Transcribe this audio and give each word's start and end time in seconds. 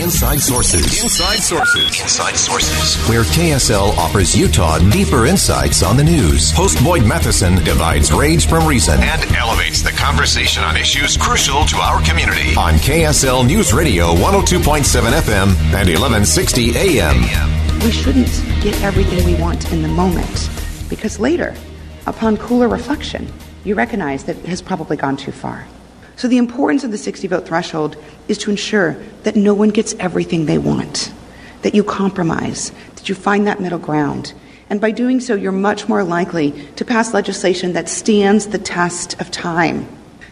Inside 0.00 0.40
Sources. 0.40 1.02
Inside 1.02 1.38
Sources. 1.38 2.00
Inside 2.00 2.34
Sources. 2.36 3.08
Where 3.08 3.22
KSL 3.22 3.96
offers 3.96 4.36
Utah 4.36 4.78
deeper 4.90 5.26
insights 5.26 5.82
on 5.84 5.96
the 5.96 6.02
news. 6.02 6.50
Host 6.50 6.82
Boyd 6.82 7.04
Matheson 7.04 7.56
divides 7.64 8.12
rage 8.12 8.48
from 8.48 8.66
reason 8.66 9.00
and 9.00 9.22
elevates 9.36 9.82
the 9.82 9.92
conversation 9.92 10.64
on 10.64 10.76
issues 10.76 11.16
crucial 11.16 11.64
to 11.66 11.76
our 11.76 12.02
community. 12.02 12.56
On 12.56 12.74
KSL 12.74 13.46
News 13.46 13.72
Radio 13.72 14.14
102.7 14.14 14.82
FM 15.12 15.48
and 15.72 15.88
1160 15.88 16.76
AM. 16.76 17.80
We 17.84 17.92
shouldn't 17.92 18.42
get 18.62 18.80
everything 18.82 19.24
we 19.24 19.40
want 19.40 19.72
in 19.72 19.82
the 19.82 19.88
moment 19.88 20.50
because 20.88 21.20
later, 21.20 21.54
upon 22.06 22.36
cooler 22.36 22.68
reflection, 22.68 23.30
you 23.64 23.74
recognize 23.76 24.24
that 24.24 24.36
it 24.38 24.46
has 24.46 24.60
probably 24.60 24.96
gone 24.96 25.16
too 25.16 25.32
far. 25.32 25.66
So 26.16 26.28
the 26.28 26.38
importance 26.38 26.84
of 26.84 26.90
the 26.90 26.98
60 26.98 27.26
vote 27.28 27.46
threshold 27.46 27.96
is 28.28 28.38
to 28.38 28.50
ensure 28.50 28.96
that 29.24 29.36
no 29.36 29.54
one 29.54 29.70
gets 29.70 29.94
everything 29.94 30.46
they 30.46 30.58
want, 30.58 31.12
that 31.62 31.74
you 31.74 31.82
compromise, 31.82 32.72
that 32.96 33.08
you 33.08 33.14
find 33.14 33.46
that 33.46 33.60
middle 33.60 33.78
ground. 33.78 34.32
And 34.70 34.80
by 34.80 34.92
doing 34.92 35.20
so, 35.20 35.34
you're 35.34 35.52
much 35.52 35.88
more 35.88 36.04
likely 36.04 36.52
to 36.76 36.84
pass 36.84 37.12
legislation 37.12 37.72
that 37.74 37.88
stands 37.88 38.46
the 38.46 38.58
test 38.58 39.20
of 39.20 39.30
time, 39.30 39.88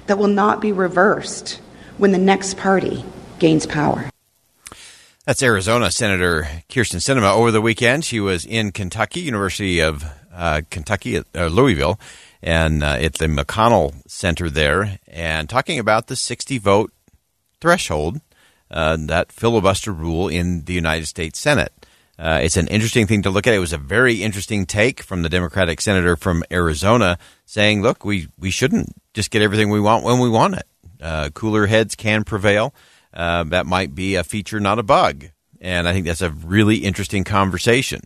that 0.07 0.19
will 0.19 0.29
not 0.29 0.61
be 0.61 0.73
reversed 0.73 1.61
when 1.99 2.13
the 2.13 2.19
next 2.19 2.57
party 2.57 3.05
gains 3.39 3.67
power. 3.67 4.09
That's 5.25 5.43
Arizona 5.43 5.91
Senator 5.91 6.49
Kyrsten 6.69 6.97
Sinema. 6.97 7.33
Over 7.33 7.53
the 7.53 7.61
weekend, 7.61 8.05
she 8.05 8.19
was 8.19 8.45
in 8.45 8.73
Kentucky, 8.73 9.21
University 9.21 9.81
of 9.81 10.05
uh, 10.35 10.63
Kentucky 10.71 11.17
at 11.17 11.27
uh, 11.35 11.47
Louisville, 11.47 12.01
and 12.43 12.83
uh, 12.83 12.97
at 13.01 13.15
the 13.15 13.27
McConnell 13.27 13.95
Center 14.09 14.51
there, 14.51 14.99
and 15.07 15.49
talking 15.49 15.79
about 15.79 16.09
the 16.09 16.17
60 16.17 16.59
vote 16.59 16.93
threshold, 17.61 18.21
uh, 18.71 18.97
that 18.99 19.31
filibuster 19.31 19.93
rule 19.93 20.29
in 20.29 20.65
the 20.65 20.73
United 20.73 21.07
States 21.07 21.39
Senate. 21.39 21.73
Uh, 22.19 22.41
it's 22.43 22.57
an 22.57 22.69
interesting 22.69 23.07
thing 23.07 23.23
to 23.23 23.31
look 23.31 23.47
at. 23.47 23.55
It 23.55 23.59
was 23.59 23.73
a 23.73 23.79
very 23.79 24.23
interesting 24.23 24.67
take 24.67 25.03
from 25.03 25.23
the 25.23 25.29
Democratic 25.29 25.81
senator 25.81 26.17
from 26.17 26.45
Arizona 26.51 27.19
saying, 27.47 27.83
look, 27.83 28.05
we, 28.05 28.29
we 28.39 28.51
shouldn't 28.51 28.95
just 29.15 29.31
get 29.31 29.43
everything 29.43 29.71
we 29.71 29.81
want 29.81 30.05
when 30.05 30.19
we 30.21 30.29
want 30.29 30.55
it. 30.55 30.67
Uh, 31.01 31.31
cooler 31.31 31.67
heads 31.67 31.95
can 31.95 32.25
prevail. 32.25 32.75
Uh, 33.13 33.45
that 33.45 33.67
might 33.67 33.95
be 33.95 34.15
a 34.15 34.25
feature, 34.25 34.61
not 34.61 34.79
a 34.79 34.83
bug. 34.83 35.27
And 35.61 35.89
I 35.89 35.93
think 35.93 36.07
that's 36.07 36.23
a 36.23 36.31
really 36.31 36.79
interesting 36.79 37.25
conversation. 37.25 38.03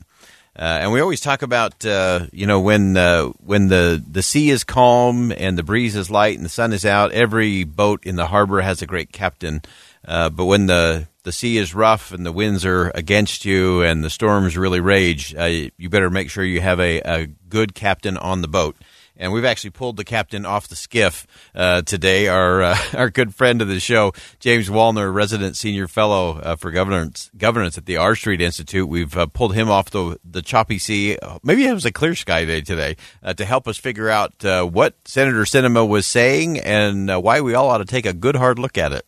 Uh, 0.58 0.78
and 0.80 0.92
we 0.92 1.00
always 1.00 1.20
talk 1.20 1.42
about 1.42 1.84
uh, 1.84 2.26
you 2.32 2.46
know 2.46 2.60
when 2.60 2.96
uh, 2.96 3.26
when 3.44 3.68
the 3.68 4.02
the 4.10 4.22
sea 4.22 4.48
is 4.48 4.64
calm 4.64 5.30
and 5.32 5.58
the 5.58 5.62
breeze 5.62 5.94
is 5.94 6.10
light 6.10 6.36
and 6.36 6.44
the 6.44 6.50
sun 6.50 6.72
is 6.72 6.86
out, 6.86 7.12
every 7.12 7.64
boat 7.64 8.04
in 8.06 8.16
the 8.16 8.26
harbor 8.26 8.62
has 8.62 8.80
a 8.80 8.86
great 8.86 9.12
captain. 9.12 9.60
Uh, 10.06 10.30
but 10.30 10.46
when 10.46 10.66
the 10.66 11.08
the 11.24 11.32
sea 11.32 11.58
is 11.58 11.74
rough 11.74 12.10
and 12.10 12.24
the 12.24 12.32
winds 12.32 12.64
are 12.64 12.90
against 12.94 13.44
you 13.44 13.82
and 13.82 14.02
the 14.02 14.08
storms 14.08 14.56
really 14.56 14.80
rage, 14.80 15.34
uh, 15.34 15.68
you 15.76 15.90
better 15.90 16.08
make 16.08 16.30
sure 16.30 16.44
you 16.44 16.60
have 16.60 16.80
a, 16.80 17.00
a 17.00 17.26
good 17.26 17.74
captain 17.74 18.16
on 18.16 18.40
the 18.40 18.48
boat 18.48 18.76
and 19.16 19.32
we've 19.32 19.44
actually 19.44 19.70
pulled 19.70 19.96
the 19.96 20.04
captain 20.04 20.44
off 20.44 20.68
the 20.68 20.76
skiff 20.76 21.26
uh, 21.54 21.82
today. 21.82 22.28
Our 22.28 22.62
uh, 22.62 22.78
our 22.94 23.10
good 23.10 23.34
friend 23.34 23.62
of 23.62 23.68
the 23.68 23.80
show, 23.80 24.12
James 24.40 24.68
Wallner, 24.68 25.12
resident 25.12 25.56
senior 25.56 25.88
fellow 25.88 26.38
uh, 26.38 26.56
for 26.56 26.70
governance 26.70 27.30
governance 27.36 27.78
at 27.78 27.86
the 27.86 27.96
R 27.96 28.14
Street 28.14 28.40
Institute. 28.40 28.88
We've 28.88 29.16
uh, 29.16 29.26
pulled 29.26 29.54
him 29.54 29.70
off 29.70 29.90
the 29.90 30.18
the 30.24 30.42
choppy 30.42 30.78
sea. 30.78 31.18
Maybe 31.42 31.66
it 31.66 31.72
was 31.72 31.84
a 31.84 31.92
clear 31.92 32.14
sky 32.14 32.44
day 32.44 32.60
today 32.60 32.96
uh, 33.22 33.34
to 33.34 33.44
help 33.44 33.68
us 33.68 33.78
figure 33.78 34.08
out 34.08 34.44
uh, 34.44 34.64
what 34.64 34.94
Senator 35.04 35.42
Sinema 35.42 35.86
was 35.86 36.06
saying 36.06 36.58
and 36.58 37.08
why 37.22 37.40
we 37.40 37.54
all 37.54 37.70
ought 37.70 37.78
to 37.78 37.84
take 37.84 38.06
a 38.06 38.12
good 38.12 38.36
hard 38.36 38.58
look 38.58 38.78
at 38.78 38.92
it. 38.92 39.06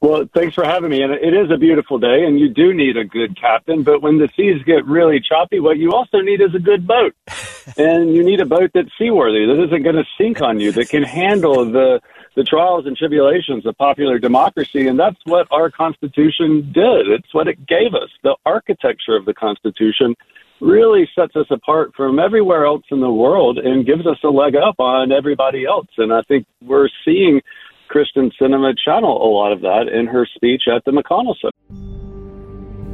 Well, 0.00 0.28
thanks 0.34 0.54
for 0.54 0.64
having 0.64 0.90
me. 0.90 1.02
And 1.02 1.12
it 1.12 1.32
is 1.32 1.50
a 1.50 1.56
beautiful 1.56 1.98
day, 1.98 2.24
and 2.24 2.38
you 2.38 2.50
do 2.50 2.74
need 2.74 2.96
a 2.96 3.04
good 3.04 3.38
captain. 3.40 3.82
But 3.82 4.02
when 4.02 4.18
the 4.18 4.28
seas 4.36 4.62
get 4.64 4.84
really 4.84 5.20
choppy, 5.20 5.58
what 5.58 5.78
you 5.78 5.92
also 5.92 6.20
need 6.20 6.42
is 6.42 6.54
a 6.54 6.58
good 6.58 6.86
boat. 6.86 7.14
and 7.78 8.14
you 8.14 8.22
need 8.22 8.40
a 8.40 8.46
boat 8.46 8.70
that's 8.74 8.90
seaworthy, 8.98 9.46
that 9.46 9.64
isn't 9.64 9.82
going 9.82 9.96
to 9.96 10.04
sink 10.18 10.42
on 10.42 10.60
you, 10.60 10.70
that 10.72 10.88
can 10.88 11.02
handle 11.02 11.64
the 11.64 12.00
the 12.36 12.44
trials 12.44 12.84
and 12.84 12.94
tribulations 12.94 13.64
of 13.64 13.74
popular 13.78 14.18
democracy. 14.18 14.86
And 14.86 14.98
that's 14.98 15.16
what 15.24 15.48
our 15.50 15.70
Constitution 15.70 16.70
did. 16.70 17.08
It's 17.08 17.32
what 17.32 17.48
it 17.48 17.66
gave 17.66 17.94
us. 17.94 18.10
The 18.22 18.36
architecture 18.44 19.16
of 19.16 19.24
the 19.24 19.32
Constitution 19.32 20.14
really 20.60 21.08
sets 21.14 21.34
us 21.34 21.46
apart 21.50 21.92
from 21.96 22.18
everywhere 22.18 22.66
else 22.66 22.84
in 22.90 23.00
the 23.00 23.10
world 23.10 23.56
and 23.56 23.86
gives 23.86 24.06
us 24.06 24.18
a 24.22 24.28
leg 24.28 24.54
up 24.54 24.78
on 24.78 25.12
everybody 25.12 25.64
else. 25.64 25.88
And 25.96 26.12
I 26.12 26.20
think 26.28 26.46
we're 26.62 26.90
seeing 27.06 27.40
Kyrsten 27.88 28.32
Sinema 28.40 28.74
channel 28.76 29.16
a 29.22 29.28
lot 29.28 29.52
of 29.52 29.60
that 29.62 29.88
in 29.88 30.06
her 30.06 30.26
speech 30.26 30.62
at 30.74 30.84
the 30.84 30.92
McConnell 30.92 31.34
Center. 31.40 31.52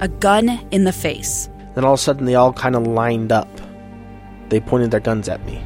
A 0.02 0.08
gun 0.08 0.48
in 0.70 0.84
the 0.84 0.92
face. 0.92 1.48
Then 1.74 1.84
all 1.84 1.94
of 1.94 2.00
a 2.00 2.02
sudden, 2.02 2.26
they 2.26 2.34
all 2.34 2.52
kind 2.52 2.76
of 2.76 2.86
lined 2.86 3.32
up. 3.32 3.48
They 4.48 4.60
pointed 4.60 4.90
their 4.90 5.00
guns 5.00 5.28
at 5.28 5.44
me. 5.46 5.62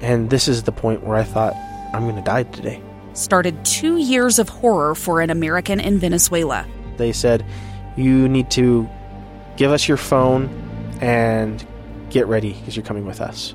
And 0.00 0.30
this 0.30 0.48
is 0.48 0.62
the 0.62 0.72
point 0.72 1.04
where 1.04 1.16
I 1.16 1.24
thought, 1.24 1.54
I'm 1.92 2.02
going 2.04 2.16
to 2.16 2.22
die 2.22 2.44
today. 2.44 2.82
Started 3.14 3.64
two 3.64 3.96
years 3.96 4.38
of 4.38 4.48
horror 4.48 4.94
for 4.94 5.20
an 5.20 5.30
American 5.30 5.80
in 5.80 5.98
Venezuela. 5.98 6.66
They 6.96 7.12
said, 7.12 7.44
You 7.96 8.28
need 8.28 8.50
to 8.52 8.88
give 9.56 9.70
us 9.70 9.88
your 9.88 9.96
phone 9.96 10.48
and 11.00 11.66
get 12.10 12.26
ready 12.26 12.52
because 12.52 12.76
you're 12.76 12.84
coming 12.84 13.06
with 13.06 13.20
us. 13.20 13.54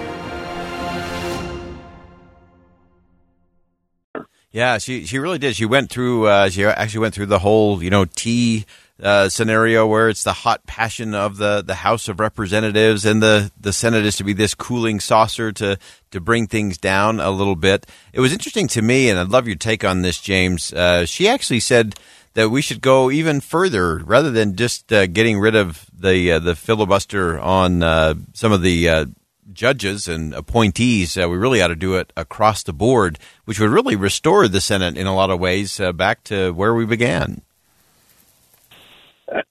Yeah, 4.51 4.77
she 4.79 5.05
she 5.05 5.17
really 5.19 5.39
did. 5.39 5.55
She 5.55 5.65
went 5.65 5.89
through. 5.89 6.27
Uh, 6.27 6.49
she 6.49 6.65
actually 6.65 6.99
went 6.99 7.13
through 7.13 7.27
the 7.27 7.39
whole 7.39 7.81
you 7.81 7.89
know 7.89 8.05
tea 8.05 8.65
uh, 9.01 9.29
scenario 9.29 9.87
where 9.87 10.09
it's 10.09 10.23
the 10.23 10.33
hot 10.33 10.65
passion 10.65 11.15
of 11.15 11.37
the, 11.37 11.63
the 11.65 11.75
House 11.75 12.07
of 12.07 12.19
Representatives 12.19 13.03
and 13.05 13.21
the, 13.21 13.51
the 13.59 13.73
Senate 13.73 14.05
is 14.05 14.15
to 14.17 14.23
be 14.23 14.33
this 14.33 14.53
cooling 14.53 14.99
saucer 14.99 15.51
to 15.53 15.77
to 16.11 16.19
bring 16.19 16.47
things 16.47 16.77
down 16.77 17.19
a 17.19 17.31
little 17.31 17.55
bit. 17.55 17.85
It 18.13 18.19
was 18.19 18.33
interesting 18.33 18.67
to 18.69 18.81
me, 18.81 19.09
and 19.09 19.17
I'd 19.17 19.29
love 19.29 19.47
your 19.47 19.55
take 19.55 19.83
on 19.83 20.01
this, 20.01 20.19
James. 20.19 20.71
Uh, 20.73 21.05
she 21.05 21.27
actually 21.27 21.61
said 21.61 21.95
that 22.33 22.49
we 22.49 22.61
should 22.61 22.81
go 22.81 23.09
even 23.09 23.41
further 23.41 23.97
rather 23.97 24.31
than 24.31 24.55
just 24.55 24.91
uh, 24.93 25.07
getting 25.07 25.39
rid 25.39 25.55
of 25.55 25.85
the 25.97 26.33
uh, 26.33 26.39
the 26.39 26.55
filibuster 26.55 27.39
on 27.39 27.83
uh, 27.83 28.13
some 28.33 28.51
of 28.51 28.61
the 28.61 28.87
uh, 28.87 29.05
judges 29.53 30.07
and 30.07 30.33
appointees, 30.33 31.17
uh, 31.17 31.27
we 31.29 31.37
really 31.37 31.61
ought 31.61 31.67
to 31.67 31.75
do 31.75 31.95
it 31.95 32.11
across 32.15 32.63
the 32.63 32.73
board, 32.73 33.19
which 33.45 33.59
would 33.59 33.69
really 33.69 33.95
restore 33.95 34.47
the 34.47 34.61
Senate 34.61 34.97
in 34.97 35.07
a 35.07 35.15
lot 35.15 35.29
of 35.29 35.39
ways 35.39 35.79
uh, 35.79 35.91
back 35.91 36.23
to 36.25 36.51
where 36.51 36.73
we 36.73 36.85
began. 36.85 37.41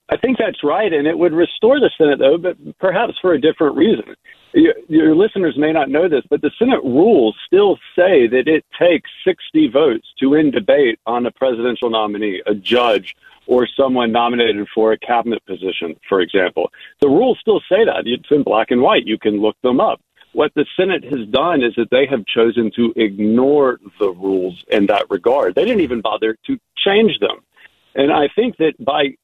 I 0.09 0.17
think 0.17 0.37
that's 0.37 0.63
right, 0.63 0.91
and 0.91 1.07
it 1.07 1.17
would 1.17 1.33
restore 1.33 1.79
the 1.79 1.89
Senate, 1.97 2.19
though, 2.19 2.37
but 2.37 2.57
perhaps 2.79 3.13
for 3.21 3.33
a 3.33 3.41
different 3.41 3.77
reason. 3.77 4.15
Your, 4.53 4.73
your 4.89 5.15
listeners 5.15 5.57
may 5.57 5.71
not 5.71 5.89
know 5.89 6.09
this, 6.09 6.23
but 6.29 6.41
the 6.41 6.51
Senate 6.59 6.83
rules 6.83 7.35
still 7.45 7.77
say 7.95 8.27
that 8.27 8.47
it 8.47 8.65
takes 8.77 9.09
60 9.25 9.69
votes 9.69 10.07
to 10.19 10.35
end 10.35 10.53
debate 10.53 10.99
on 11.05 11.25
a 11.25 11.31
presidential 11.31 11.89
nominee, 11.89 12.41
a 12.45 12.53
judge, 12.53 13.15
or 13.47 13.67
someone 13.67 14.11
nominated 14.11 14.67
for 14.73 14.91
a 14.91 14.97
cabinet 14.97 15.45
position, 15.45 15.95
for 16.07 16.21
example. 16.21 16.71
The 16.99 17.07
rules 17.07 17.39
still 17.39 17.61
say 17.69 17.85
that. 17.85 18.03
It's 18.05 18.29
in 18.29 18.43
black 18.43 18.71
and 18.71 18.81
white. 18.81 19.07
You 19.07 19.17
can 19.17 19.41
look 19.41 19.55
them 19.61 19.79
up. 19.79 20.01
What 20.33 20.53
the 20.53 20.65
Senate 20.77 21.03
has 21.05 21.27
done 21.27 21.61
is 21.61 21.73
that 21.75 21.89
they 21.89 22.05
have 22.05 22.25
chosen 22.25 22.71
to 22.75 22.93
ignore 22.95 23.79
the 23.99 24.11
rules 24.11 24.63
in 24.69 24.85
that 24.87 25.09
regard. 25.09 25.55
They 25.55 25.65
didn't 25.65 25.81
even 25.81 26.01
bother 26.01 26.37
to 26.47 26.59
change 26.77 27.19
them. 27.19 27.39
And 27.95 28.11
I 28.11 28.29
think 28.33 28.57
that 28.57 28.73
by 28.79 29.15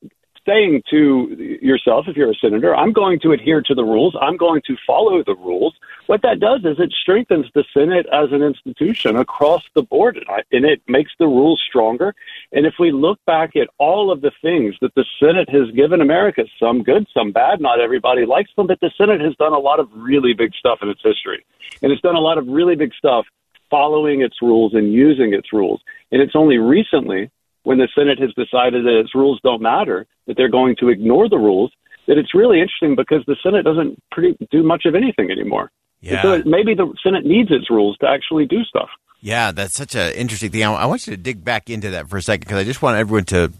saying 0.47 0.83
to 0.89 1.57
yourself, 1.61 2.05
if 2.07 2.15
you're 2.15 2.31
a 2.31 2.35
senator, 2.35 2.75
I'm 2.75 2.93
going 2.93 3.19
to 3.21 3.31
adhere 3.31 3.61
to 3.61 3.75
the 3.75 3.83
rules. 3.83 4.15
I'm 4.19 4.37
going 4.37 4.61
to 4.67 4.75
follow 4.85 5.23
the 5.23 5.35
rules. 5.35 5.75
What 6.07 6.21
that 6.21 6.39
does 6.39 6.61
is 6.63 6.77
it 6.79 6.93
strengthens 7.01 7.47
the 7.53 7.65
Senate 7.73 8.05
as 8.13 8.31
an 8.31 8.41
institution 8.41 9.17
across 9.17 9.63
the 9.75 9.83
board, 9.83 10.19
and 10.51 10.65
it 10.65 10.81
makes 10.87 11.11
the 11.19 11.27
rules 11.27 11.61
stronger. 11.67 12.15
And 12.51 12.65
if 12.65 12.75
we 12.79 12.91
look 12.91 13.19
back 13.25 13.55
at 13.55 13.67
all 13.77 14.11
of 14.11 14.21
the 14.21 14.31
things 14.41 14.75
that 14.81 14.95
the 14.95 15.05
Senate 15.19 15.49
has 15.49 15.69
given 15.75 16.01
America, 16.01 16.43
some 16.59 16.83
good, 16.83 17.07
some 17.13 17.31
bad, 17.31 17.59
not 17.59 17.81
everybody 17.81 18.25
likes 18.25 18.51
them, 18.55 18.67
but 18.67 18.79
the 18.79 18.91
Senate 18.97 19.21
has 19.21 19.35
done 19.35 19.53
a 19.53 19.59
lot 19.59 19.79
of 19.79 19.89
really 19.93 20.33
big 20.33 20.53
stuff 20.53 20.79
in 20.81 20.89
its 20.89 21.01
history. 21.03 21.45
And 21.81 21.91
it's 21.91 22.01
done 22.01 22.15
a 22.15 22.21
lot 22.21 22.37
of 22.37 22.47
really 22.47 22.75
big 22.75 22.93
stuff 22.97 23.25
following 23.69 24.21
its 24.21 24.41
rules 24.41 24.73
and 24.73 24.93
using 24.93 25.33
its 25.33 25.51
rules. 25.51 25.81
And 26.11 26.21
it's 26.21 26.35
only 26.35 26.57
recently 26.57 27.29
when 27.67 27.79
the 27.79 27.89
Senate 27.93 28.17
has 28.17 28.29
decided 28.33 28.85
that 28.85 28.97
its 28.97 29.13
rules 29.13 29.41
don't 29.43 29.61
matter, 29.61 30.07
that 30.25 30.37
they're 30.37 30.47
going 30.47 30.73
to 30.79 30.87
ignore 30.87 31.27
the 31.27 31.35
rules, 31.35 31.69
that 32.07 32.17
it's 32.17 32.33
really 32.33 32.61
interesting 32.61 32.95
because 32.95 33.25
the 33.27 33.35
Senate 33.43 33.65
doesn't 33.65 34.01
pretty, 34.09 34.37
do 34.49 34.63
much 34.63 34.85
of 34.85 34.95
anything 34.95 35.29
anymore. 35.29 35.69
Yeah. 35.99 36.21
So 36.21 36.43
maybe 36.45 36.75
the 36.75 36.95
Senate 37.03 37.25
needs 37.25 37.51
its 37.51 37.69
rules 37.69 37.97
to 37.97 38.07
actually 38.07 38.45
do 38.45 38.63
stuff. 38.63 38.87
Yeah, 39.19 39.51
that's 39.51 39.73
such 39.73 39.95
an 39.95 40.13
interesting 40.13 40.49
thing. 40.49 40.63
I 40.63 40.85
want 40.85 41.07
you 41.07 41.11
to 41.11 41.21
dig 41.21 41.43
back 41.43 41.69
into 41.69 41.89
that 41.89 42.07
for 42.07 42.15
a 42.15 42.21
second 42.21 42.47
because 42.47 42.57
I 42.57 42.63
just 42.63 42.81
want 42.81 42.99
everyone 42.99 43.25
to 43.25 43.51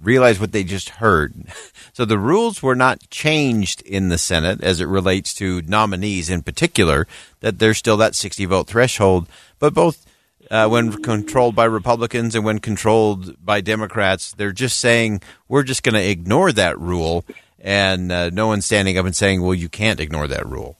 realize 0.00 0.40
what 0.40 0.52
they 0.52 0.64
just 0.64 0.88
heard. 0.88 1.34
So 1.92 2.04
the 2.06 2.18
rules 2.18 2.62
were 2.62 2.76
not 2.76 3.10
changed 3.10 3.82
in 3.82 4.08
the 4.08 4.16
Senate 4.16 4.62
as 4.62 4.80
it 4.80 4.86
relates 4.86 5.34
to 5.34 5.60
nominees 5.62 6.30
in 6.30 6.40
particular, 6.42 7.06
that 7.40 7.58
there's 7.58 7.76
still 7.76 7.98
that 7.98 8.14
60 8.14 8.46
vote 8.46 8.68
threshold, 8.68 9.26
but 9.58 9.74
both 9.74 10.06
uh, 10.50 10.68
when 10.68 10.92
controlled 11.02 11.54
by 11.54 11.64
Republicans 11.64 12.34
and 12.34 12.44
when 12.44 12.58
controlled 12.58 13.44
by 13.44 13.60
Democrats, 13.60 14.32
they're 14.32 14.52
just 14.52 14.78
saying 14.78 15.22
we're 15.48 15.62
just 15.62 15.82
going 15.82 15.94
to 15.94 16.08
ignore 16.08 16.52
that 16.52 16.78
rule, 16.78 17.24
and 17.60 18.10
uh, 18.12 18.30
no 18.30 18.46
one's 18.46 18.66
standing 18.66 18.98
up 18.98 19.06
and 19.06 19.16
saying, 19.16 19.42
"Well, 19.42 19.54
you 19.54 19.68
can't 19.68 20.00
ignore 20.00 20.26
that 20.28 20.46
rule." 20.46 20.76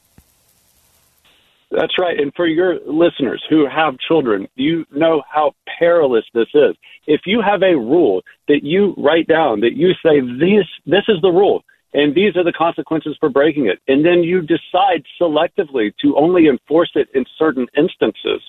That's 1.70 1.98
right. 2.00 2.18
And 2.18 2.32
for 2.34 2.46
your 2.46 2.80
listeners 2.84 3.44
who 3.48 3.66
have 3.68 3.96
children, 3.98 4.48
you 4.56 4.86
know 4.90 5.22
how 5.32 5.54
perilous 5.78 6.24
this 6.34 6.48
is. 6.52 6.74
If 7.06 7.22
you 7.26 7.40
have 7.42 7.62
a 7.62 7.76
rule 7.76 8.22
that 8.48 8.60
you 8.62 8.94
write 8.96 9.28
down 9.28 9.60
that 9.60 9.74
you 9.74 9.92
say 10.04 10.20
this 10.20 10.66
this 10.84 11.04
is 11.08 11.20
the 11.22 11.30
rule 11.30 11.62
and 11.92 12.14
these 12.14 12.36
are 12.36 12.44
the 12.44 12.52
consequences 12.52 13.16
for 13.18 13.28
breaking 13.28 13.66
it, 13.66 13.80
and 13.88 14.04
then 14.04 14.22
you 14.22 14.40
decide 14.42 15.04
selectively 15.20 15.92
to 16.02 16.16
only 16.16 16.46
enforce 16.46 16.92
it 16.94 17.08
in 17.14 17.24
certain 17.38 17.66
instances, 17.76 18.40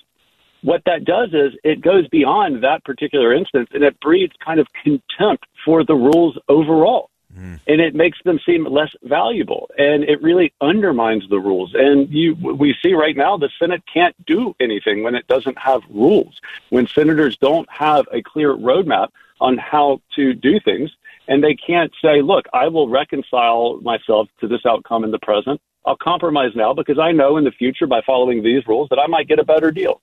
what 0.62 0.82
that 0.86 1.04
does 1.04 1.30
is 1.32 1.58
it 1.64 1.80
goes 1.80 2.08
beyond 2.08 2.62
that 2.64 2.84
particular 2.84 3.34
instance 3.34 3.68
and 3.72 3.82
it 3.82 3.98
breeds 4.00 4.32
kind 4.44 4.60
of 4.60 4.66
contempt 4.82 5.46
for 5.64 5.84
the 5.84 5.94
rules 5.94 6.38
overall. 6.48 7.10
Mm. 7.36 7.60
And 7.66 7.80
it 7.80 7.94
makes 7.94 8.18
them 8.24 8.38
seem 8.44 8.66
less 8.66 8.90
valuable, 9.04 9.70
and 9.78 10.04
it 10.04 10.22
really 10.22 10.52
undermines 10.60 11.26
the 11.30 11.38
rules. 11.38 11.72
And 11.74 12.10
you, 12.10 12.34
we 12.34 12.76
see 12.82 12.92
right 12.92 13.16
now 13.16 13.38
the 13.38 13.48
Senate 13.58 13.82
can't 13.92 14.14
do 14.26 14.54
anything 14.60 15.02
when 15.02 15.14
it 15.14 15.26
doesn't 15.28 15.58
have 15.58 15.80
rules. 15.88 16.38
When 16.68 16.86
senators 16.86 17.38
don't 17.38 17.66
have 17.70 18.06
a 18.12 18.20
clear 18.20 18.54
roadmap 18.54 19.08
on 19.40 19.56
how 19.56 20.02
to 20.16 20.34
do 20.34 20.60
things, 20.60 20.90
and 21.26 21.42
they 21.42 21.54
can't 21.54 21.90
say, 22.04 22.20
"Look, 22.20 22.44
I 22.52 22.68
will 22.68 22.90
reconcile 22.90 23.80
myself 23.80 24.28
to 24.40 24.46
this 24.46 24.66
outcome 24.66 25.02
in 25.02 25.10
the 25.10 25.18
present. 25.18 25.58
I'll 25.86 25.96
compromise 25.96 26.52
now 26.54 26.74
because 26.74 26.98
I 26.98 27.12
know 27.12 27.38
in 27.38 27.44
the 27.44 27.50
future 27.50 27.86
by 27.86 28.02
following 28.02 28.42
these 28.42 28.66
rules 28.66 28.90
that 28.90 28.98
I 28.98 29.06
might 29.06 29.26
get 29.26 29.38
a 29.38 29.44
better 29.44 29.70
deal." 29.70 30.02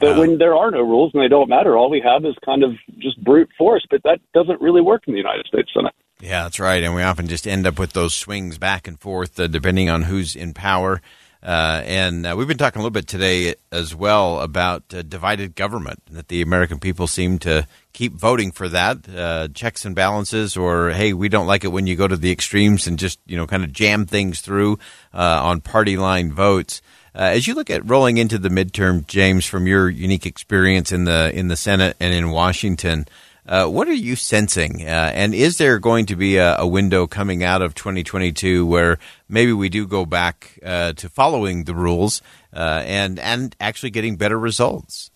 But 0.00 0.16
when 0.16 0.38
there 0.38 0.54
are 0.54 0.70
no 0.70 0.80
rules 0.80 1.10
and 1.12 1.22
they 1.22 1.28
don't 1.28 1.48
matter, 1.48 1.76
all 1.76 1.90
we 1.90 2.00
have 2.00 2.24
is 2.24 2.36
kind 2.44 2.62
of 2.62 2.72
just 2.98 3.22
brute 3.22 3.50
force. 3.58 3.84
But 3.90 4.02
that 4.04 4.20
doesn't 4.32 4.60
really 4.60 4.80
work 4.80 5.02
in 5.06 5.12
the 5.12 5.18
United 5.18 5.46
States 5.46 5.70
Senate. 5.74 5.94
Yeah, 6.20 6.44
that's 6.44 6.60
right. 6.60 6.82
And 6.82 6.94
we 6.94 7.02
often 7.02 7.26
just 7.28 7.46
end 7.46 7.66
up 7.66 7.78
with 7.78 7.92
those 7.92 8.14
swings 8.14 8.58
back 8.58 8.86
and 8.88 8.98
forth, 8.98 9.38
uh, 9.38 9.46
depending 9.46 9.88
on 9.88 10.02
who's 10.02 10.36
in 10.36 10.54
power. 10.54 11.00
Uh, 11.40 11.82
and 11.84 12.26
uh, 12.26 12.34
we've 12.36 12.48
been 12.48 12.58
talking 12.58 12.80
a 12.80 12.82
little 12.82 12.90
bit 12.90 13.06
today 13.06 13.54
as 13.70 13.94
well 13.94 14.40
about 14.40 14.82
uh, 14.92 15.02
divided 15.02 15.54
government, 15.54 16.02
that 16.10 16.26
the 16.28 16.42
American 16.42 16.80
people 16.80 17.06
seem 17.06 17.38
to 17.38 17.66
keep 17.92 18.12
voting 18.12 18.50
for 18.50 18.68
that, 18.68 19.08
uh, 19.08 19.46
checks 19.54 19.84
and 19.84 19.94
balances, 19.94 20.56
or 20.56 20.90
hey, 20.90 21.12
we 21.12 21.28
don't 21.28 21.46
like 21.46 21.62
it 21.62 21.68
when 21.68 21.86
you 21.86 21.94
go 21.94 22.08
to 22.08 22.16
the 22.16 22.32
extremes 22.32 22.88
and 22.88 22.98
just 22.98 23.20
you 23.24 23.36
know 23.36 23.46
kind 23.46 23.62
of 23.62 23.72
jam 23.72 24.04
things 24.04 24.40
through 24.40 24.80
uh, 25.14 25.40
on 25.44 25.60
party 25.60 25.96
line 25.96 26.32
votes. 26.32 26.82
Uh, 27.18 27.32
as 27.34 27.48
you 27.48 27.54
look 27.54 27.68
at 27.68 27.84
rolling 27.84 28.16
into 28.16 28.38
the 28.38 28.48
midterm, 28.48 29.04
James, 29.08 29.44
from 29.44 29.66
your 29.66 29.90
unique 29.90 30.24
experience 30.24 30.92
in 30.92 31.02
the 31.02 31.36
in 31.36 31.48
the 31.48 31.56
Senate 31.56 31.96
and 31.98 32.14
in 32.14 32.30
Washington, 32.30 33.08
uh, 33.44 33.66
what 33.66 33.88
are 33.88 33.92
you 33.92 34.14
sensing? 34.14 34.86
Uh, 34.86 35.10
and 35.12 35.34
is 35.34 35.58
there 35.58 35.80
going 35.80 36.06
to 36.06 36.14
be 36.14 36.36
a, 36.36 36.56
a, 36.58 36.66
window 36.66 37.08
coming 37.08 37.42
out 37.42 37.60
of 37.60 37.74
2022 37.74 38.64
where 38.64 39.00
maybe 39.28 39.52
we 39.52 39.68
do 39.68 39.84
go 39.84 40.06
back 40.06 40.60
uh, 40.64 40.92
to 40.92 41.08
following 41.08 41.64
the 41.64 41.74
rules 41.74 42.22
uh, 42.54 42.84
and 42.86 43.18
and 43.18 43.56
actually 43.58 43.90
getting 43.90 44.14
better 44.14 44.38
results? 44.38 45.10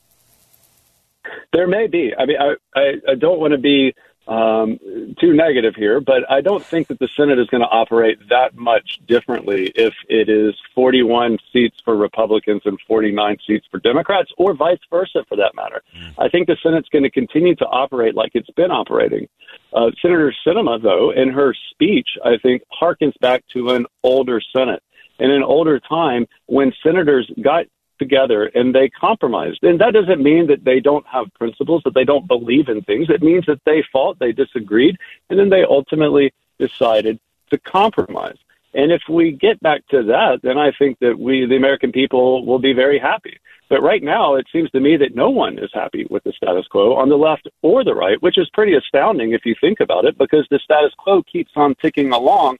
There 1.52 1.68
may 1.68 1.86
be. 1.86 2.12
I 2.18 2.26
mean, 2.26 2.36
I, 2.40 2.54
I, 2.74 3.12
I 3.12 3.14
don't 3.14 3.38
want 3.38 3.52
to 3.52 3.58
be 3.58 3.94
um, 4.28 4.78
too 5.20 5.32
negative 5.32 5.74
here, 5.74 6.00
but 6.00 6.30
I 6.30 6.40
don't 6.40 6.64
think 6.64 6.88
that 6.88 6.98
the 7.00 7.08
Senate 7.16 7.38
is 7.38 7.48
going 7.48 7.62
to 7.62 7.68
operate 7.68 8.28
that 8.28 8.56
much 8.56 9.00
differently 9.06 9.72
if 9.74 9.94
it 10.08 10.28
is 10.28 10.54
41 10.74 11.38
seats 11.52 11.78
for 11.84 11.96
Republicans 11.96 12.62
and 12.64 12.78
49 12.86 13.36
seats 13.46 13.66
for 13.70 13.80
Democrats, 13.80 14.30
or 14.38 14.54
vice 14.54 14.78
versa 14.90 15.24
for 15.28 15.36
that 15.36 15.54
matter. 15.54 15.82
Mm. 15.96 16.14
I 16.18 16.28
think 16.28 16.46
the 16.46 16.56
Senate's 16.62 16.88
going 16.88 17.02
to 17.02 17.10
continue 17.10 17.56
to 17.56 17.66
operate 17.66 18.14
like 18.14 18.32
it's 18.34 18.50
been 18.50 18.70
operating. 18.70 19.28
Uh, 19.72 19.90
Senator 20.00 20.32
Sinema, 20.46 20.80
though, 20.80 21.10
in 21.10 21.30
her 21.30 21.54
speech, 21.70 22.08
I 22.24 22.38
think, 22.40 22.62
harkens 22.80 23.18
back 23.20 23.44
to 23.54 23.70
an 23.70 23.86
older 24.04 24.40
Senate. 24.54 24.82
In 25.18 25.30
an 25.30 25.42
older 25.42 25.78
time 25.78 26.26
when 26.46 26.72
senators 26.82 27.30
got 27.42 27.66
together 28.02 28.40
and 28.54 28.74
they 28.74 28.88
compromised. 28.88 29.60
And 29.62 29.80
that 29.80 29.94
doesn't 29.98 30.22
mean 30.30 30.44
that 30.48 30.64
they 30.64 30.80
don't 30.80 31.06
have 31.06 31.26
principles, 31.42 31.82
that 31.84 31.94
they 31.94 32.04
don't 32.12 32.26
believe 32.26 32.68
in 32.68 32.82
things. 32.82 33.06
It 33.08 33.22
means 33.22 33.46
that 33.46 33.60
they 33.64 33.84
fought, 33.92 34.18
they 34.18 34.32
disagreed, 34.32 34.96
and 35.28 35.38
then 35.38 35.50
they 35.50 35.64
ultimately 35.78 36.26
decided 36.58 37.18
to 37.50 37.58
compromise. 37.58 38.38
And 38.74 38.90
if 38.90 39.02
we 39.08 39.32
get 39.32 39.60
back 39.60 39.86
to 39.88 40.02
that, 40.04 40.40
then 40.42 40.56
I 40.56 40.72
think 40.78 40.98
that 41.00 41.18
we, 41.18 41.46
the 41.46 41.56
American 41.56 41.92
people, 41.92 42.46
will 42.46 42.58
be 42.58 42.72
very 42.72 42.98
happy. 42.98 43.36
But 43.68 43.82
right 43.82 44.02
now, 44.02 44.34
it 44.34 44.46
seems 44.52 44.70
to 44.72 44.80
me 44.80 44.96
that 44.98 45.14
no 45.14 45.30
one 45.30 45.58
is 45.58 45.70
happy 45.72 46.06
with 46.10 46.24
the 46.24 46.32
status 46.32 46.66
quo 46.66 46.94
on 46.94 47.08
the 47.08 47.16
left 47.16 47.48
or 47.62 47.84
the 47.84 47.94
right, 47.94 48.20
which 48.22 48.38
is 48.38 48.48
pretty 48.52 48.74
astounding 48.74 49.32
if 49.32 49.42
you 49.44 49.54
think 49.60 49.80
about 49.80 50.04
it, 50.04 50.18
because 50.18 50.46
the 50.50 50.58
status 50.58 50.92
quo 50.96 51.22
keeps 51.22 51.52
on 51.56 51.74
ticking 51.76 52.12
along 52.12 52.58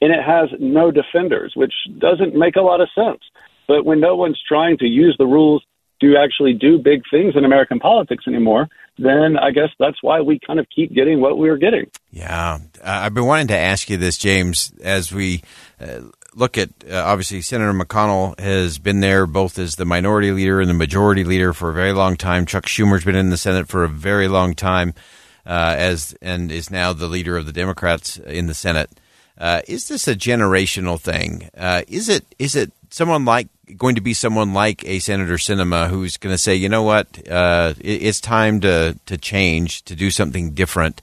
and 0.00 0.12
it 0.12 0.22
has 0.22 0.48
no 0.58 0.90
defenders, 0.90 1.52
which 1.54 1.74
doesn't 1.98 2.34
make 2.34 2.56
a 2.56 2.60
lot 2.60 2.80
of 2.80 2.88
sense. 2.94 3.22
But 3.66 3.84
when 3.84 4.00
no 4.00 4.16
one's 4.16 4.40
trying 4.46 4.78
to 4.78 4.86
use 4.86 5.16
the 5.18 5.26
rules 5.26 5.64
to 6.00 6.16
actually 6.16 6.54
do 6.54 6.78
big 6.78 7.02
things 7.10 7.34
in 7.36 7.44
American 7.44 7.78
politics 7.78 8.24
anymore, 8.26 8.68
then 8.98 9.36
I 9.38 9.50
guess 9.50 9.70
that's 9.78 10.02
why 10.02 10.20
we 10.20 10.38
kind 10.46 10.60
of 10.60 10.66
keep 10.74 10.92
getting 10.92 11.20
what 11.20 11.38
we're 11.38 11.56
getting. 11.56 11.90
Yeah. 12.10 12.58
Uh, 12.80 12.84
I've 12.84 13.14
been 13.14 13.26
wanting 13.26 13.48
to 13.48 13.56
ask 13.56 13.88
you 13.90 13.96
this, 13.96 14.18
James, 14.18 14.72
as 14.82 15.12
we 15.12 15.42
uh, 15.80 16.00
look 16.34 16.58
at 16.58 16.70
uh, 16.90 17.02
obviously 17.04 17.40
Senator 17.40 17.72
McConnell 17.72 18.38
has 18.38 18.78
been 18.78 19.00
there 19.00 19.26
both 19.26 19.58
as 19.58 19.76
the 19.76 19.84
minority 19.84 20.30
leader 20.30 20.60
and 20.60 20.68
the 20.68 20.74
majority 20.74 21.24
leader 21.24 21.52
for 21.52 21.70
a 21.70 21.74
very 21.74 21.92
long 21.92 22.16
time. 22.16 22.46
Chuck 22.46 22.66
Schumer's 22.66 23.04
been 23.04 23.16
in 23.16 23.30
the 23.30 23.36
Senate 23.36 23.68
for 23.68 23.84
a 23.84 23.88
very 23.88 24.28
long 24.28 24.54
time. 24.54 24.94
Uh, 25.46 25.74
as 25.76 26.16
and 26.22 26.50
is 26.50 26.70
now 26.70 26.94
the 26.94 27.06
leader 27.06 27.36
of 27.36 27.44
the 27.44 27.52
Democrats 27.52 28.16
in 28.16 28.46
the 28.46 28.54
Senate. 28.54 28.88
Uh, 29.36 29.60
is 29.68 29.88
this 29.88 30.08
a 30.08 30.14
generational 30.14 30.98
thing? 30.98 31.50
Uh, 31.54 31.82
is 31.86 32.08
it 32.08 32.24
is 32.38 32.56
it 32.56 32.72
someone 32.88 33.26
like 33.26 33.48
going 33.76 33.94
to 33.94 34.00
be 34.00 34.14
someone 34.14 34.52
like 34.52 34.84
a 34.84 34.98
Senator 34.98 35.34
Sinema 35.34 35.88
who's 35.88 36.16
going 36.16 36.34
to 36.34 36.38
say, 36.38 36.54
you 36.54 36.68
know 36.68 36.82
what, 36.82 37.06
uh, 37.28 37.74
it, 37.80 38.02
it's 38.02 38.20
time 38.20 38.60
to 38.60 38.98
to 39.06 39.16
change, 39.16 39.82
to 39.84 39.94
do 39.94 40.10
something 40.10 40.52
different. 40.52 41.02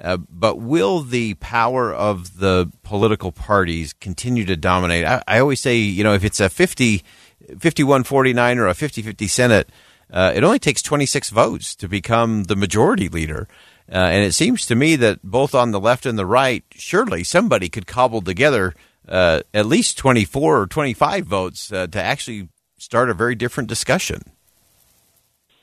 Uh, 0.00 0.16
but 0.16 0.58
will 0.58 1.02
the 1.02 1.34
power 1.34 1.92
of 1.92 2.38
the 2.38 2.70
political 2.82 3.30
parties 3.30 3.92
continue 3.92 4.44
to 4.44 4.56
dominate? 4.56 5.04
I, 5.04 5.22
I 5.28 5.38
always 5.38 5.60
say, 5.60 5.76
you 5.76 6.02
know, 6.02 6.14
if 6.14 6.24
it's 6.24 6.40
a 6.40 6.48
50, 6.48 7.04
51-49 7.52 8.56
or 8.56 8.66
a 8.66 8.74
50-50 8.74 9.30
Senate, 9.30 9.70
uh, 10.10 10.32
it 10.34 10.42
only 10.42 10.58
takes 10.58 10.82
26 10.82 11.30
votes 11.30 11.76
to 11.76 11.88
become 11.88 12.44
the 12.44 12.56
majority 12.56 13.08
leader. 13.08 13.46
Uh, 13.88 13.96
and 13.96 14.24
it 14.24 14.32
seems 14.32 14.66
to 14.66 14.74
me 14.74 14.96
that 14.96 15.22
both 15.22 15.54
on 15.54 15.70
the 15.70 15.80
left 15.80 16.04
and 16.04 16.18
the 16.18 16.26
right, 16.26 16.64
surely 16.72 17.22
somebody 17.22 17.68
could 17.68 17.86
cobble 17.86 18.22
together– 18.22 18.74
uh, 19.08 19.40
at 19.52 19.66
least 19.66 19.98
24 19.98 20.62
or 20.62 20.66
25 20.66 21.24
votes 21.24 21.72
uh, 21.72 21.86
to 21.86 22.02
actually 22.02 22.48
start 22.78 23.10
a 23.10 23.14
very 23.14 23.34
different 23.34 23.68
discussion. 23.68 24.22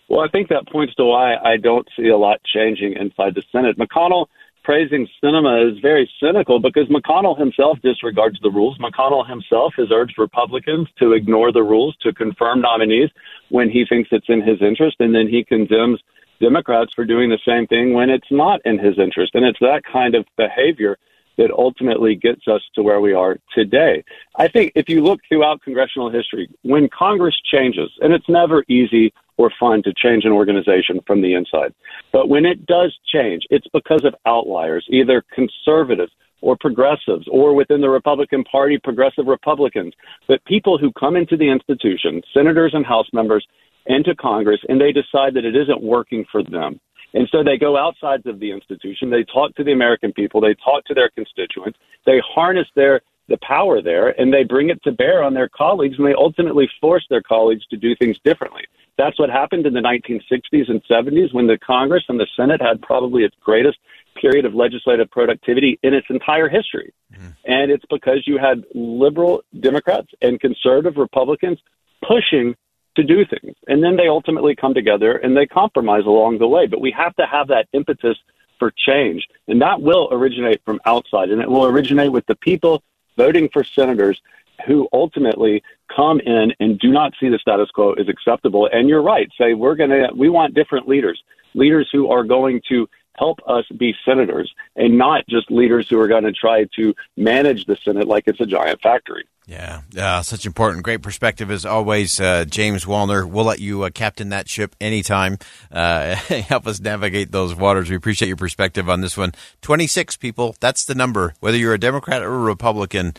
Well, 0.10 0.22
I 0.22 0.28
think 0.28 0.50
that 0.50 0.68
points 0.72 0.96
to 0.96 1.06
why 1.06 1.36
I 1.36 1.58
don't 1.58 1.88
see 1.96 2.08
a 2.08 2.18
lot 2.18 2.42
changing 2.44 2.94
inside 2.94 3.36
the 3.36 3.44
Senate. 3.52 3.78
McConnell 3.78 4.26
praising 4.64 5.08
Sinema 5.24 5.72
is 5.72 5.80
very 5.80 6.10
cynical 6.22 6.60
because 6.60 6.88
McConnell 6.88 7.38
himself 7.38 7.78
disregards 7.84 8.40
the 8.42 8.50
rules. 8.50 8.78
McConnell 8.80 9.28
himself 9.28 9.74
has 9.78 9.88
urged 9.92 10.18
Republicans 10.18 10.88
to 11.00 11.14
ignore 11.14 11.52
the 11.52 11.64
rules 11.64 11.96
to 12.02 12.14
confirm 12.14 12.62
nominees 12.62 13.10
when 13.50 13.70
he 13.70 13.86
thinks 13.88 14.10
it's 14.12 14.30
in 14.30 14.42
his 14.42 14.62
interest, 14.62 14.98
and 15.00 15.14
then 15.14 15.28
he 15.28 15.44
condemns 15.44 16.00
Democrats 16.42 16.92
for 16.96 17.06
doing 17.06 17.30
the 17.30 17.40
same 17.46 17.68
thing 17.68 17.94
when 17.94 18.10
it's 18.10 18.32
not 18.32 18.62
in 18.66 18.80
his 18.80 18.98
interest. 18.98 19.36
And 19.36 19.46
it's 19.46 19.60
that 19.60 19.82
kind 19.92 20.16
of 20.16 20.26
behavior 20.38 20.98
that 21.40 21.52
ultimately 21.52 22.16
gets 22.16 22.50
us 22.50 22.62
to 22.76 22.84
where 22.84 23.00
we 23.00 23.14
are 23.14 23.38
today. 23.56 24.04
I 24.36 24.50
think 24.50 24.74
if 24.76 24.90
you 24.90 25.02
look 25.02 25.22
throughout 25.28 25.62
congressional 25.62 26.10
history, 26.12 26.50
when 26.64 26.90
Congress 26.90 27.36
changes, 27.50 27.90
and 28.02 28.12
it's 28.12 28.28
never 28.28 28.66
easy 28.68 29.14
or 29.38 29.50
fun 29.58 29.82
to 29.84 29.94
change 29.94 30.26
an 30.26 30.34
organization 30.34 31.00
from 31.08 31.22
the 31.22 31.34
inside, 31.34 31.74
but 32.12 32.28
when 32.28 32.46
it 32.46 32.66
does 32.66 32.94
change, 33.14 33.44
it's 33.50 33.68
because 33.74 34.04
of 34.04 34.14
outliers, 34.26 34.86
either 34.90 35.24
conservatives 35.34 36.12
or 36.42 36.58
progressives, 36.60 37.26
or 37.32 37.54
within 37.54 37.80
the 37.80 37.90
Republican 37.90 38.44
Party, 38.44 38.78
progressive 38.78 39.28
Republicans, 39.28 39.94
but 40.28 40.44
people 40.44 40.78
who 40.78 40.92
come 41.00 41.16
into 41.16 41.38
the 41.38 41.50
institution, 41.50 42.22
senators 42.34 42.72
and 42.74 42.86
House 42.86 43.08
members, 43.14 43.46
into 43.86 44.14
Congress, 44.16 44.60
and 44.68 44.80
they 44.80 44.92
decide 44.92 45.34
that 45.34 45.46
it 45.46 45.56
isn't 45.56 45.82
working 45.82 46.26
for 46.32 46.44
them. 46.44 46.80
And 47.14 47.28
so 47.32 47.44
they 47.44 47.58
go 47.58 47.78
outside 47.78 48.26
of 48.26 48.40
the 48.40 48.52
institution. 48.52 49.10
They 49.10 49.24
talk 49.24 49.56
to 49.56 49.64
the 49.64 49.72
American 49.72 50.14
people. 50.14 50.42
They 50.42 50.56
talk 50.56 50.86
to 50.86 50.94
their 50.94 51.10
constituents. 51.10 51.80
They 52.06 52.22
harness 52.36 52.68
their 52.76 53.02
the 53.30 53.38
power 53.48 53.82
there, 53.82 54.10
and 54.20 54.34
they 54.34 54.44
bring 54.44 54.70
it 54.70 54.84
to 54.84 54.92
bear 54.92 55.24
on 55.24 55.36
their 55.36 55.50
colleagues, 55.50 55.96
and 55.98 56.08
they 56.08 56.16
ultimately 56.16 56.68
force 56.82 57.06
their 57.10 57.22
colleagues 57.22 57.66
to 57.68 57.78
do 57.78 57.96
things 57.96 58.18
differently. 58.26 58.64
That's 58.98 59.18
what 59.18 59.30
happened 59.30 59.66
in 59.66 59.74
the 59.74 59.80
1960s 59.80 60.70
and 60.70 60.82
70s 60.90 61.34
when 61.34 61.48
the 61.48 61.58
Congress 61.58 62.04
and 62.10 62.20
the 62.20 62.28
Senate 62.36 62.62
had 62.62 62.82
probably 62.82 63.24
its 63.24 63.36
greatest 63.40 63.78
period 64.20 64.46
of 64.46 64.54
legislative 64.54 65.10
productivity 65.10 65.80
in 65.84 65.94
its 65.94 66.08
entire 66.10 66.50
history. 66.50 66.92
Mm-hmm. 67.14 67.28
And 67.46 67.72
it's 67.72 67.86
because 67.90 68.24
you 68.26 68.38
had 68.38 68.66
liberal 68.76 69.42
Democrats 69.58 70.08
and 70.22 70.40
conservative 70.40 70.98
Republicans 70.98 71.60
pushing 72.06 72.56
to 73.00 73.16
do 73.16 73.26
things. 73.26 73.56
And 73.68 73.84
then 73.84 73.96
they 73.96 74.08
ultimately 74.08 74.56
come 74.56 74.74
together 74.74 75.18
and 75.18 75.36
they 75.36 75.46
compromise 75.46 76.06
along 76.06 76.38
the 76.38 76.48
way. 76.48 76.68
But 76.68 76.82
we 76.82 76.92
have 76.92 77.16
to 77.16 77.26
have 77.26 77.48
that 77.48 77.68
impetus 77.74 78.18
for 78.58 78.72
change. 78.72 79.28
And 79.48 79.62
that 79.62 79.82
will 79.82 80.10
originate 80.12 80.62
from 80.66 80.80
outside. 80.86 81.30
And 81.30 81.42
it 81.42 81.50
will 81.50 81.66
originate 81.66 82.12
with 82.12 82.26
the 82.26 82.36
people 82.36 82.84
voting 83.18 83.50
for 83.52 83.64
senators 83.64 84.22
who 84.68 84.88
ultimately 84.92 85.64
come 85.96 86.20
in 86.20 86.54
and 86.60 86.78
do 86.80 86.92
not 86.92 87.14
see 87.20 87.30
the 87.30 87.40
status 87.40 87.70
quo 87.72 87.94
as 87.94 88.10
acceptable. 88.10 88.70
And 88.72 88.90
you're 88.90 89.02
right, 89.02 89.30
say 89.38 89.54
we're 89.54 89.76
going 89.76 89.90
to, 89.90 90.10
we 90.16 90.30
want 90.30 90.54
different 90.54 90.88
leaders, 90.88 91.22
leaders 91.54 91.90
who 91.92 92.12
are 92.12 92.24
going 92.24 92.62
to 92.70 92.88
help 93.18 93.40
us 93.48 93.66
be 93.78 93.96
senators 94.06 94.54
and 94.76 94.98
not 94.98 95.28
just 95.28 95.52
leaders 95.52 95.90
who 95.90 96.00
are 96.00 96.08
going 96.08 96.24
to 96.24 96.32
try 96.32 96.66
to 96.76 96.94
manage 97.18 97.66
the 97.66 97.76
Senate 97.78 98.08
like 98.08 98.26
it's 98.28 98.40
a 98.40 98.46
giant 98.46 98.82
factory. 98.82 99.26
Yeah, 99.50 99.82
uh, 99.98 100.22
such 100.22 100.46
important, 100.46 100.84
great 100.84 101.02
perspective 101.02 101.50
as 101.50 101.66
always, 101.66 102.22
uh, 102.22 102.46
James 102.46 102.86
Wallner. 102.86 103.28
We'll 103.28 103.46
let 103.46 103.58
you 103.58 103.82
uh, 103.82 103.90
captain 103.90 104.30
that 104.30 104.48
ship 104.48 104.76
anytime. 104.80 105.40
Uh, 105.72 106.14
help 106.16 106.68
us 106.68 106.80
navigate 106.80 107.32
those 107.32 107.56
waters. 107.56 107.90
We 107.90 107.96
appreciate 107.96 108.28
your 108.28 108.38
perspective 108.38 108.88
on 108.88 109.02
this 109.02 109.18
one. 109.18 109.32
Twenty 109.64 109.88
six 109.88 110.16
people, 110.16 110.56
that's 110.60 110.86
the 110.86 110.94
number. 110.94 111.34
Whether 111.40 111.58
you're 111.58 111.74
a 111.74 111.80
Democrat 111.80 112.22
or 112.22 112.32
a 112.32 112.38
Republican, 112.38 113.16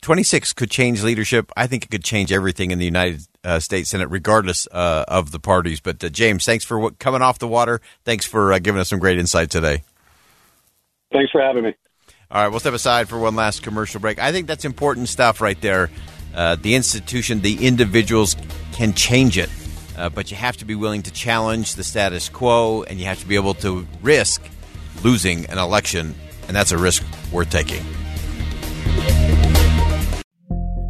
twenty 0.00 0.22
six 0.22 0.54
could 0.54 0.70
change 0.70 1.02
leadership. 1.02 1.52
I 1.54 1.66
think 1.66 1.84
it 1.84 1.90
could 1.90 2.04
change 2.04 2.32
everything 2.32 2.70
in 2.70 2.78
the 2.78 2.86
United 2.86 3.26
uh, 3.44 3.60
States 3.60 3.90
Senate, 3.90 4.08
regardless 4.08 4.66
uh, 4.72 5.04
of 5.06 5.32
the 5.32 5.38
parties. 5.38 5.82
But 5.82 5.98
James, 6.14 6.46
thanks 6.46 6.64
for 6.64 6.92
coming 6.92 7.20
off 7.20 7.40
the 7.40 7.46
water. 7.46 7.82
Thanks 8.06 8.24
for 8.24 8.58
giving 8.58 8.80
us 8.80 8.88
some 8.88 9.00
great 9.00 9.18
insight 9.18 9.50
today. 9.50 9.82
Thanks 11.12 11.30
for 11.30 11.42
having 11.42 11.64
me. 11.64 11.74
All 12.30 12.42
right, 12.42 12.48
we'll 12.48 12.60
step 12.60 12.74
aside 12.74 13.08
for 13.08 13.18
one 13.18 13.34
last 13.36 13.62
commercial 13.62 14.02
break. 14.02 14.18
I 14.18 14.32
think 14.32 14.46
that's 14.46 14.66
important 14.66 15.08
stuff 15.08 15.40
right 15.40 15.58
there. 15.62 15.88
Uh, 16.34 16.56
the 16.60 16.74
institution, 16.74 17.40
the 17.40 17.66
individuals 17.66 18.36
can 18.72 18.92
change 18.92 19.38
it, 19.38 19.48
uh, 19.96 20.10
but 20.10 20.30
you 20.30 20.36
have 20.36 20.58
to 20.58 20.66
be 20.66 20.74
willing 20.74 21.00
to 21.04 21.10
challenge 21.10 21.76
the 21.76 21.82
status 21.82 22.28
quo, 22.28 22.82
and 22.82 22.98
you 23.00 23.06
have 23.06 23.18
to 23.20 23.26
be 23.26 23.34
able 23.34 23.54
to 23.54 23.86
risk 24.02 24.42
losing 25.02 25.46
an 25.46 25.56
election, 25.56 26.14
and 26.48 26.54
that's 26.54 26.70
a 26.70 26.76
risk 26.76 27.02
worth 27.32 27.48
taking. 27.48 27.82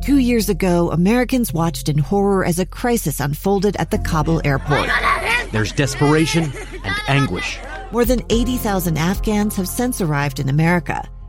Two 0.02 0.18
years 0.18 0.49
ago, 0.49 0.90
Americans 0.90 1.54
watched 1.54 1.88
in 1.88 1.99
horror 1.99 2.45
as 2.45 2.59
a 2.59 2.66
crisis 2.66 3.21
unfolded 3.21 3.76
at 3.76 3.92
the 3.92 3.99
Kabul 3.99 4.40
airport. 4.45 4.90
There's 5.52 5.71
desperation 5.71 6.50
and 6.83 6.97
anguish. 7.07 7.61
More 7.92 8.04
than 8.04 8.23
80,000 8.28 8.99
Afghans 8.99 9.54
have 9.54 9.68
since 9.68 10.00
arrived 10.00 10.40
in 10.40 10.49
America 10.49 11.09